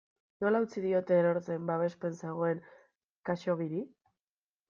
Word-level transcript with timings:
Nola 0.43 0.61
utzi 0.63 0.81
diote 0.85 1.17
erortzen 1.23 1.67
babespean 1.69 2.17
zegoen 2.27 2.63
Khaxoggiri? 3.31 3.83